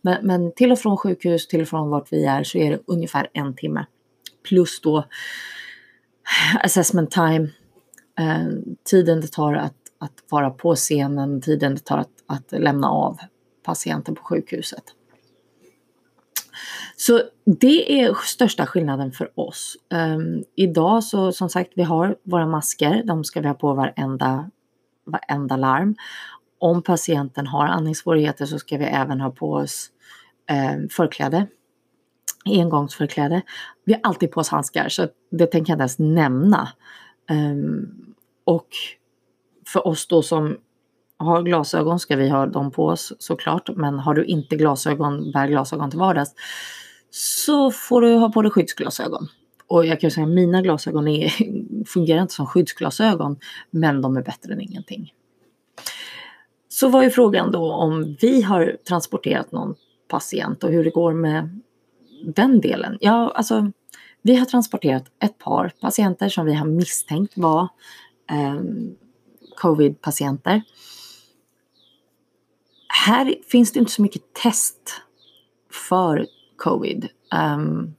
Men, 0.00 0.26
men 0.26 0.52
till 0.52 0.72
och 0.72 0.78
från 0.78 0.96
sjukhus, 0.96 1.48
till 1.48 1.62
och 1.62 1.68
från 1.68 1.90
vart 1.90 2.12
vi 2.12 2.24
är 2.24 2.44
så 2.44 2.58
är 2.58 2.70
det 2.70 2.82
ungefär 2.86 3.30
en 3.32 3.54
timme 3.54 3.86
plus 4.48 4.80
då 4.80 5.04
assessment 6.62 7.10
time, 7.10 7.48
eh, 8.18 8.48
tiden 8.90 9.20
det 9.20 9.32
tar 9.32 9.54
att, 9.54 9.76
att 9.98 10.24
vara 10.28 10.50
på 10.50 10.74
scenen, 10.74 11.40
tiden 11.40 11.74
det 11.74 11.84
tar 11.84 11.98
att, 11.98 12.10
att 12.26 12.52
lämna 12.52 12.90
av 12.90 13.18
patienten 13.62 14.14
på 14.14 14.22
sjukhuset. 14.22 14.84
Så 16.96 17.22
det 17.44 18.02
är 18.02 18.14
största 18.14 18.66
skillnaden 18.66 19.12
för 19.12 19.40
oss. 19.40 19.76
Um, 19.94 20.44
idag 20.54 21.04
så 21.04 21.32
som 21.32 21.48
sagt, 21.48 21.72
vi 21.74 21.82
har 21.82 22.16
våra 22.22 22.46
masker. 22.46 23.02
De 23.04 23.24
ska 23.24 23.40
vi 23.40 23.46
ha 23.46 23.54
på 23.54 23.74
varenda, 23.74 24.50
varenda 25.04 25.56
larm. 25.56 25.94
Om 26.62 26.82
patienten 26.82 27.46
har 27.46 27.66
andningssvårigheter 27.66 28.46
så 28.46 28.58
ska 28.58 28.76
vi 28.76 28.84
även 28.84 29.20
ha 29.20 29.30
på 29.30 29.52
oss 29.52 29.90
eh, 30.50 30.88
förkläde. 30.90 31.46
Engångsförkläde. 32.44 33.42
Vi 33.84 33.92
har 33.92 34.00
alltid 34.02 34.30
på 34.30 34.40
oss 34.40 34.48
handskar 34.48 34.88
så 34.88 35.08
det 35.30 35.46
tänker 35.46 35.70
jag 35.70 35.74
inte 35.74 35.82
ens 35.82 35.98
nämna. 35.98 36.68
Um, 37.30 38.14
och 38.44 38.68
för 39.66 39.86
oss 39.86 40.06
då 40.06 40.22
som 40.22 40.56
har 41.16 41.42
glasögon 41.42 41.98
ska 41.98 42.16
vi 42.16 42.28
ha 42.28 42.46
dem 42.46 42.70
på 42.70 42.86
oss 42.86 43.12
såklart. 43.18 43.70
Men 43.76 43.98
har 43.98 44.14
du 44.14 44.24
inte 44.24 44.56
glasögon, 44.56 45.32
bär 45.32 45.48
glasögon 45.48 45.90
till 45.90 45.98
vardags 45.98 46.34
så 47.10 47.70
får 47.70 48.00
du 48.00 48.14
ha 48.14 48.32
på 48.32 48.42
dig 48.42 48.50
skyddsglasögon. 48.50 49.28
Och 49.66 49.86
jag 49.86 50.00
kan 50.00 50.10
säga 50.10 50.26
att 50.26 50.32
mina 50.32 50.62
glasögon 50.62 51.08
är, 51.08 51.32
fungerar 51.86 52.22
inte 52.22 52.34
som 52.34 52.46
skyddsglasögon, 52.46 53.38
men 53.70 54.02
de 54.02 54.16
är 54.16 54.22
bättre 54.22 54.52
än 54.52 54.60
ingenting. 54.60 55.12
Så 56.82 56.88
var 56.88 57.02
ju 57.02 57.10
frågan 57.10 57.52
då 57.52 57.72
om 57.72 58.16
vi 58.20 58.42
har 58.42 58.76
transporterat 58.88 59.52
någon 59.52 59.74
patient 60.08 60.64
och 60.64 60.70
hur 60.70 60.84
det 60.84 60.90
går 60.90 61.12
med 61.12 61.60
den 62.24 62.60
delen. 62.60 62.98
Ja, 63.00 63.32
alltså 63.34 63.70
vi 64.22 64.36
har 64.36 64.46
transporterat 64.46 65.04
ett 65.24 65.38
par 65.38 65.72
patienter 65.80 66.28
som 66.28 66.46
vi 66.46 66.54
har 66.54 66.66
misstänkt 66.66 67.32
var 67.36 67.68
eh, 68.30 68.60
covid-patienter. 69.56 70.62
Här 73.06 73.34
finns 73.48 73.72
det 73.72 73.78
inte 73.78 73.92
så 73.92 74.02
mycket 74.02 74.34
test 74.34 75.02
för 75.88 76.26
covid. 76.56 77.08
Um, 77.56 77.94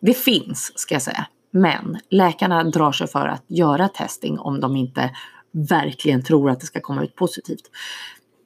det 0.00 0.14
finns, 0.14 0.72
ska 0.78 0.94
jag 0.94 1.02
säga. 1.02 1.26
Men 1.50 1.98
läkarna 2.10 2.64
drar 2.64 2.92
sig 2.92 3.06
för 3.06 3.28
att 3.28 3.44
göra 3.46 3.88
testing 3.88 4.38
om 4.38 4.60
de 4.60 4.76
inte 4.76 5.10
verkligen 5.56 6.22
tror 6.22 6.50
att 6.50 6.60
det 6.60 6.66
ska 6.66 6.80
komma 6.80 7.04
ut 7.04 7.14
positivt. 7.14 7.70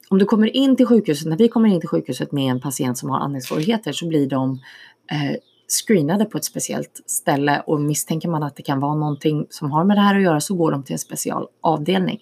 Om 0.08 0.18
du 0.18 0.24
kommer 0.24 0.56
in 0.56 0.76
till 0.76 0.86
sjukhuset, 0.86 1.28
när 1.28 1.36
vi 1.36 1.48
kommer 1.48 1.68
in 1.68 1.80
till 1.80 1.88
sjukhuset 1.88 2.32
med 2.32 2.50
en 2.50 2.60
patient 2.60 2.98
som 2.98 3.10
har 3.10 3.18
andningssvårigheter 3.18 3.92
så 3.92 4.08
blir 4.08 4.28
de 4.28 4.60
eh, 5.10 5.36
screenade 5.68 6.24
på 6.24 6.38
ett 6.38 6.44
speciellt 6.44 7.02
ställe 7.06 7.62
och 7.66 7.80
misstänker 7.80 8.28
man 8.28 8.42
att 8.42 8.56
det 8.56 8.62
kan 8.62 8.80
vara 8.80 8.94
någonting 8.94 9.46
som 9.50 9.70
har 9.70 9.84
med 9.84 9.96
det 9.96 10.00
här 10.00 10.16
att 10.16 10.22
göra 10.22 10.40
så 10.40 10.54
går 10.54 10.72
de 10.72 10.82
till 10.82 10.92
en 10.92 10.98
specialavdelning. 10.98 12.20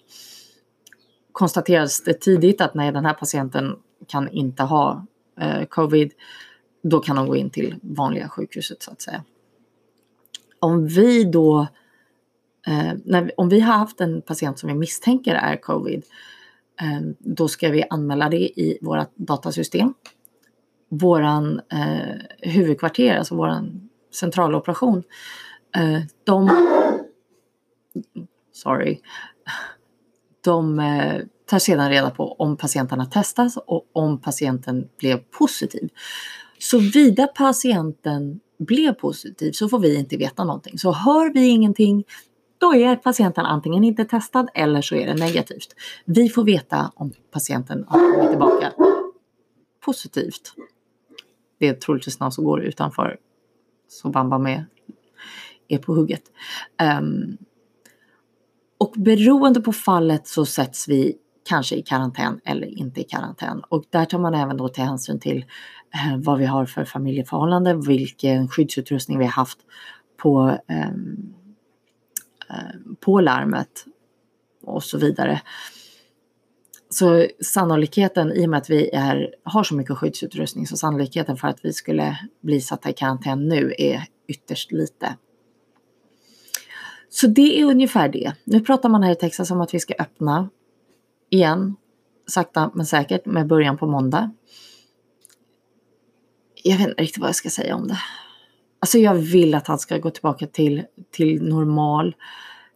Konstateras 1.31 2.03
det 2.03 2.13
tidigt 2.13 2.61
att 2.61 2.73
nej, 2.73 2.91
den 2.91 3.05
här 3.05 3.13
patienten 3.13 3.75
kan 4.07 4.29
inte 4.29 4.63
ha 4.63 5.05
eh, 5.39 5.65
covid 5.65 6.11
då 6.83 6.99
kan 6.99 7.15
de 7.15 7.27
gå 7.27 7.35
in 7.35 7.49
till 7.49 7.75
vanliga 7.81 8.29
sjukhuset 8.29 8.83
så 8.83 8.91
att 8.91 9.01
säga. 9.01 9.23
Om 10.59 10.87
vi 10.87 11.23
då, 11.23 11.67
eh, 12.67 12.93
när, 13.05 13.31
om 13.37 13.49
vi 13.49 13.59
har 13.59 13.73
haft 13.73 14.01
en 14.01 14.21
patient 14.21 14.59
som 14.59 14.67
vi 14.67 14.75
misstänker 14.75 15.35
är 15.35 15.55
covid, 15.55 16.05
eh, 16.81 17.01
då 17.19 17.47
ska 17.47 17.69
vi 17.69 17.83
anmäla 17.89 18.29
det 18.29 18.59
i 18.59 18.77
vårt 18.81 19.15
datasystem. 19.15 19.93
Våran 20.89 21.61
eh, 21.71 22.15
huvudkvarter, 22.51 23.17
alltså 23.17 23.35
våran 23.35 23.89
centraloperation, 24.13 25.03
eh, 25.75 26.01
de, 26.23 26.49
sorry, 28.51 28.99
de 30.43 30.79
eh, 30.79 31.21
tar 31.45 31.59
sedan 31.59 31.89
reda 31.89 32.09
på 32.09 32.33
om 32.33 32.57
patienten 32.57 32.99
har 32.99 33.05
testats 33.05 33.57
och 33.57 33.89
om 33.93 34.21
patienten 34.21 34.87
blev 34.99 35.17
positiv. 35.17 35.89
Såvida 36.59 37.27
patienten 37.27 38.39
blev 38.59 38.93
positiv 38.93 39.51
så 39.51 39.69
får 39.69 39.79
vi 39.79 39.95
inte 39.99 40.17
veta 40.17 40.43
någonting. 40.43 40.77
Så 40.77 40.91
hör 40.91 41.33
vi 41.33 41.47
ingenting, 41.47 42.03
då 42.59 42.75
är 42.75 42.95
patienten 42.95 43.45
antingen 43.45 43.83
inte 43.83 44.05
testad 44.05 44.49
eller 44.53 44.81
så 44.81 44.95
är 44.95 45.07
det 45.07 45.13
negativt. 45.13 45.75
Vi 46.05 46.29
får 46.29 46.43
veta 46.43 46.91
om 46.95 47.11
patienten 47.31 47.85
har 47.87 48.13
kommit 48.13 48.29
tillbaka 48.29 48.73
positivt. 49.85 50.53
Det 51.59 51.67
är 51.67 51.73
troligtvis 51.73 52.19
någon 52.19 52.31
som 52.31 52.43
går 52.43 52.61
utanför 52.61 53.17
så 53.87 54.09
Bamba 54.09 54.37
med 54.37 54.65
är 55.67 55.77
på 55.77 55.93
hugget. 55.93 56.23
Um, 57.01 57.37
och 58.77 58.93
beroende 58.97 59.61
på 59.61 59.73
fallet 59.73 60.27
så 60.27 60.45
sätts 60.45 60.87
vi 60.87 61.17
kanske 61.49 61.75
i 61.75 61.81
karantän 61.81 62.39
eller 62.45 62.67
inte 62.67 63.01
i 63.01 63.03
karantän. 63.03 63.63
Och 63.69 63.83
där 63.89 64.05
tar 64.05 64.19
man 64.19 64.33
även 64.33 64.57
då 64.57 64.69
till 64.69 64.83
hänsyn 64.83 65.19
till 65.19 65.45
eh, 65.93 66.17
vad 66.17 66.39
vi 66.39 66.45
har 66.45 66.65
för 66.65 66.85
familjeförhållande, 66.85 67.73
vilken 67.87 68.47
skyddsutrustning 68.47 69.17
vi 69.17 69.25
har 69.25 69.31
haft 69.31 69.59
på, 70.17 70.57
eh, 70.67 70.91
Eh, 72.49 72.95
på 72.99 73.21
larmet 73.21 73.85
och 74.63 74.83
så 74.83 74.97
vidare. 74.97 75.41
Så 76.89 77.27
sannolikheten, 77.41 78.31
i 78.31 78.45
och 78.45 78.49
med 78.49 78.57
att 78.57 78.69
vi 78.69 78.89
är, 78.89 79.35
har 79.43 79.63
så 79.63 79.75
mycket 79.75 79.97
skyddsutrustning, 79.97 80.67
så 80.67 80.77
sannolikheten 80.77 81.37
för 81.37 81.47
att 81.47 81.65
vi 81.65 81.73
skulle 81.73 82.17
bli 82.41 82.61
satta 82.61 82.89
i 82.89 82.93
karantän 82.93 83.47
nu 83.47 83.73
är 83.77 84.03
ytterst 84.27 84.71
lite. 84.71 85.15
Så 87.09 87.27
det 87.27 87.61
är 87.61 87.65
ungefär 87.65 88.09
det. 88.09 88.33
Nu 88.43 88.61
pratar 88.61 88.89
man 88.89 89.03
här 89.03 89.11
i 89.11 89.15
Texas 89.15 89.51
om 89.51 89.61
att 89.61 89.73
vi 89.73 89.79
ska 89.79 89.93
öppna 89.99 90.49
igen, 91.29 91.75
sakta 92.27 92.71
men 92.73 92.85
säkert, 92.85 93.25
med 93.25 93.47
början 93.47 93.77
på 93.77 93.87
måndag. 93.87 94.31
Jag 96.63 96.77
vet 96.77 96.87
inte 96.87 97.01
riktigt 97.01 97.21
vad 97.21 97.27
jag 97.27 97.35
ska 97.35 97.49
säga 97.49 97.75
om 97.75 97.87
det. 97.87 97.99
Alltså 98.79 98.97
jag 98.97 99.15
vill 99.15 99.55
att 99.55 99.67
han 99.67 99.79
ska 99.79 99.97
gå 99.97 100.09
tillbaka 100.09 100.47
till, 100.47 100.83
till 101.11 101.43
normal. 101.43 102.15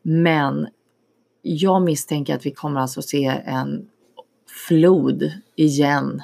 Men 0.02 0.68
jag 1.42 1.82
misstänker 1.82 2.36
att 2.36 2.46
vi 2.46 2.52
kommer 2.52 2.80
alltså 2.80 3.02
se 3.02 3.26
en 3.46 3.88
flod 4.68 5.32
igen. 5.56 6.22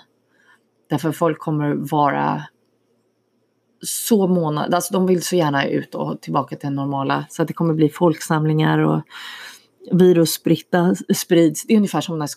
Därför 0.89 1.11
folk 1.11 1.39
kommer 1.39 1.73
vara 1.73 2.43
så 3.81 4.27
måna, 4.27 4.65
alltså 4.65 4.93
de 4.93 5.05
vill 5.05 5.23
så 5.23 5.35
gärna 5.35 5.65
ut 5.65 5.95
och 5.95 6.21
tillbaka 6.21 6.55
till 6.55 6.69
det 6.69 6.75
normala. 6.75 7.25
Så 7.29 7.41
att 7.41 7.47
det 7.47 7.53
kommer 7.53 7.73
bli 7.73 7.89
folksamlingar 7.89 8.79
och 8.79 9.01
virus 9.91 10.29
sprids. 11.15 11.65
Det 11.67 11.73
är 11.73 11.77
ungefär 11.77 12.01
som 12.01 12.19
när 12.19 12.29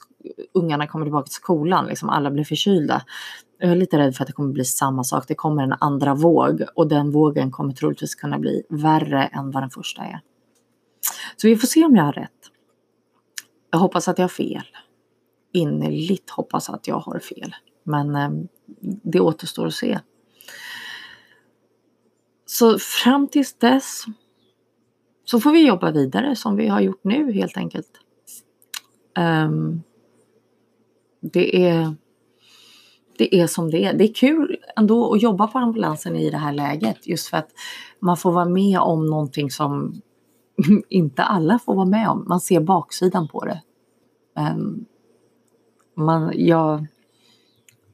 ungarna 0.55 0.87
kommer 0.87 1.07
tillbaka 1.07 1.25
till 1.25 1.35
skolan, 1.35 1.87
liksom 1.87 2.09
alla 2.09 2.31
blir 2.31 2.45
förkylda. 2.45 3.03
Jag 3.62 3.70
är 3.70 3.77
lite 3.77 3.98
rädd 3.98 4.16
för 4.16 4.25
att 4.25 4.27
det 4.27 4.33
kommer 4.33 4.53
bli 4.53 4.64
samma 4.64 5.05
sak. 5.05 5.25
Det 5.29 5.35
kommer 5.35 5.62
en 5.62 5.75
andra 5.81 6.14
våg 6.14 6.62
och 6.75 6.88
den 6.88 7.11
vågen 7.11 7.51
kommer 7.51 7.72
troligtvis 7.72 8.14
kunna 8.14 8.38
bli 8.38 8.62
värre 8.68 9.27
än 9.27 9.51
vad 9.51 9.62
den 9.62 9.70
första 9.70 10.03
är. 10.03 10.20
Så 11.37 11.48
vi 11.48 11.57
får 11.57 11.66
se 11.66 11.85
om 11.85 11.96
jag 11.96 12.05
har 12.05 12.12
rätt. 12.12 12.51
Jag 13.70 13.79
hoppas 13.79 14.09
att 14.09 14.18
jag 14.18 14.25
har 14.25 14.29
fel. 14.29 14.64
Innerligt 15.53 16.31
hoppas 16.31 16.70
att 16.70 16.88
jag 16.88 16.98
har 16.98 17.18
fel. 17.18 17.55
Men 17.83 18.16
eh, 18.16 18.31
det 19.03 19.20
återstår 19.20 19.66
att 19.66 19.75
se. 19.75 20.01
Så 22.46 22.79
fram 22.79 23.29
tills 23.29 23.55
dess 23.55 24.05
så 25.25 25.40
får 25.40 25.53
vi 25.53 25.66
jobba 25.66 25.90
vidare 25.90 26.37
som 26.37 26.57
vi 26.57 26.68
har 26.68 26.81
gjort 26.81 27.05
nu 27.05 27.33
helt 27.33 27.57
enkelt. 27.57 27.90
Um, 29.18 29.83
det, 31.20 31.66
är, 31.66 31.94
det 33.18 33.40
är 33.40 33.46
som 33.46 33.70
det 33.70 33.85
är. 33.85 33.94
Det 33.94 34.05
är 34.05 34.14
kul 34.14 34.57
ändå 34.77 35.14
att 35.14 35.22
jobba 35.22 35.46
på 35.46 35.59
ambulansen 35.59 36.16
i 36.16 36.31
det 36.31 36.37
här 36.37 36.53
läget 36.53 37.07
just 37.07 37.29
för 37.29 37.37
att 37.37 37.48
man 38.01 38.16
får 38.16 38.33
vara 38.33 38.44
med 38.44 38.79
om 38.79 39.07
någonting 39.07 39.51
som 39.51 40.01
inte 40.88 41.22
alla 41.22 41.59
får 41.59 41.75
vara 41.75 41.87
med 41.87 42.09
om. 42.09 42.25
Man 42.29 42.40
ser 42.40 42.61
baksidan 42.61 43.29
på 43.29 43.44
det. 43.44 43.62
Ehm, 44.37 44.85
man, 45.94 46.33
ja, 46.35 46.85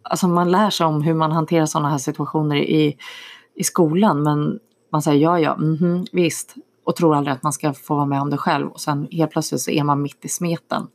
alltså 0.02 0.28
man 0.28 0.50
lär 0.50 0.70
sig 0.70 0.87
om 0.87 1.02
hur 1.02 1.14
man 1.14 1.33
hanterar 1.33 1.66
sådana 1.66 1.90
här 1.90 1.98
situationer 1.98 2.57
i, 2.57 2.96
i 3.54 3.64
skolan 3.64 4.22
men 4.22 4.59
man 4.92 5.02
säger 5.02 5.20
ja, 5.20 5.40
ja, 5.40 5.54
mm 5.54 5.76
-hmm, 5.76 6.07
visst, 6.12 6.54
och 6.85 6.96
tror 6.96 7.14
aldrig 7.14 7.37
att 7.37 7.42
man 7.42 7.52
ska 7.52 7.72
få 7.72 7.94
vara 7.94 8.07
med 8.07 8.20
om 8.20 8.31
det 8.31 8.37
själv 8.37 8.68
och 8.68 8.81
sen 8.81 9.09
helt 9.11 9.31
plötsligt 9.31 9.61
så 9.61 9.70
är 9.70 9.85
man 9.85 10.02
mitt 10.02 10.24
i 10.24 10.28
smeten 10.28 10.87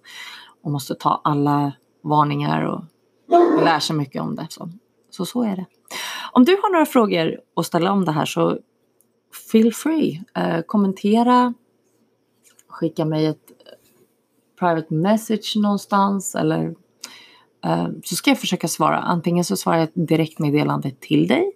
och 0.64 0.72
måste 0.72 0.96
ta 0.96 1.22
alla 1.24 1.72
varningar 2.02 2.66
och 2.66 2.84
lär 3.64 3.80
sig 3.80 3.96
mycket 3.96 4.22
om 4.22 4.36
det. 4.36 4.48
Så, 4.50 4.70
så, 5.10 5.26
så 5.26 5.44
är 5.44 5.56
det. 5.56 5.66
Om 6.32 6.46
du 6.46 6.52
har 6.52 6.72
några 6.72 6.86
frågor 6.86 7.40
att 7.56 7.66
ställa 7.66 7.92
om 7.92 8.06
det 8.06 8.12
här 8.12 8.26
så 8.26 8.58
feel 9.52 9.74
free. 9.74 10.24
Eh, 10.36 10.62
kommentera, 10.62 11.54
skicka 12.68 13.06
mig 13.06 13.26
ett 13.26 13.52
eh, 13.52 13.74
private 14.60 14.94
message 14.94 15.54
någonstans 15.56 16.36
eller 16.36 16.76
eh, 17.66 17.88
så 18.04 18.16
ska 18.16 18.32
jag 18.32 18.40
försöka 18.40 18.68
svara. 18.68 18.98
Antingen 18.98 19.44
så 19.44 19.58
svarar 19.58 19.78
jag 19.78 19.84
ett 19.84 20.08
direktmeddelande 20.08 20.92
till 21.00 21.28
dig 21.28 21.52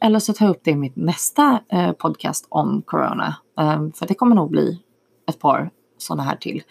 eller 0.00 0.18
så 0.18 0.32
tar 0.32 0.46
jag 0.46 0.50
upp 0.50 0.64
det 0.64 0.70
i 0.70 0.76
mitt 0.76 0.96
nästa 0.96 1.60
eh, 1.68 1.92
podcast 1.92 2.46
om 2.48 2.82
corona. 2.82 3.36
Eh, 3.60 3.88
för 3.94 4.06
det 4.06 4.14
kommer 4.14 4.34
nog 4.34 4.50
bli 4.50 4.82
ett 5.28 5.38
par 5.38 5.70
sådana 5.98 6.22
här 6.22 6.36
till. 6.36 6.62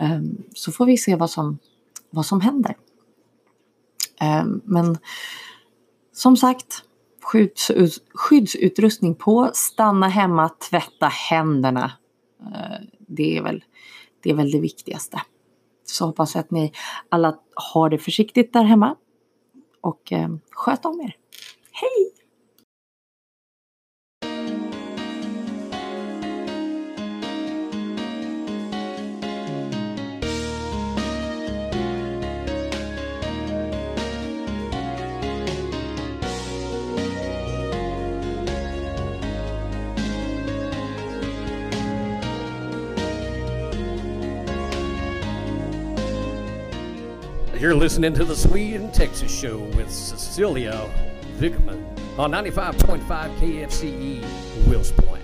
Eh, 0.00 0.20
så 0.54 0.72
får 0.72 0.86
vi 0.86 0.96
se 0.96 1.16
vad 1.16 1.30
som, 1.30 1.58
vad 2.10 2.26
som 2.26 2.40
händer. 2.40 2.76
Eh, 4.20 4.44
men 4.64 4.98
som 6.12 6.36
sagt, 6.36 6.84
skyddsutrustning 8.14 9.14
på, 9.14 9.50
stanna 9.54 10.08
hemma, 10.08 10.48
tvätta 10.48 11.06
händerna. 11.06 11.92
Eh, 12.40 12.86
det 12.98 13.36
är 13.36 13.42
väl 13.42 13.64
det, 14.22 14.30
är 14.30 14.34
väl 14.34 14.50
det 14.50 14.60
viktigaste. 14.60 15.22
Så 15.84 16.06
hoppas 16.06 16.34
jag 16.34 16.40
att 16.40 16.50
ni 16.50 16.72
alla 17.08 17.38
har 17.54 17.90
det 17.90 17.98
försiktigt 17.98 18.52
där 18.52 18.64
hemma 18.64 18.96
och 19.80 20.12
eh, 20.12 20.28
sköt 20.50 20.84
om 20.84 21.00
er. 21.00 21.16
Hej! 21.72 22.19
You're 47.60 47.74
listening 47.74 48.14
to 48.14 48.24
the 48.24 48.34
Sweden 48.34 48.90
Texas 48.90 49.30
Show 49.30 49.58
with 49.58 49.90
Cecilia 49.90 50.88
Vickman 51.36 51.84
on 52.18 52.30
95.5 52.30 53.04
KFCE, 53.36 54.66
Wills 54.66 54.92
Point. 54.92 55.19